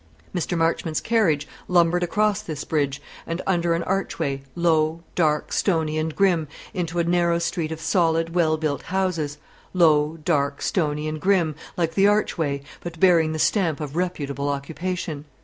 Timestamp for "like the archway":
11.77-12.63